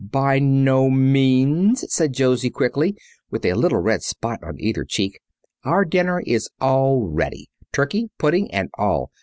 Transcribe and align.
"By 0.11 0.39
no 0.39 0.89
means," 0.89 1.85
said 1.93 2.13
Josie 2.13 2.49
quickly, 2.49 2.97
with 3.29 3.45
a 3.45 3.53
little 3.53 3.77
red 3.77 4.01
spot 4.01 4.39
on 4.41 4.59
either 4.59 4.83
cheek. 4.83 5.19
"Our 5.63 5.85
dinner 5.85 6.21
is 6.25 6.49
all 6.59 7.05
ready 7.07 7.51
turkey, 7.71 8.09
pudding 8.17 8.51
and 8.51 8.71
all. 8.79 9.11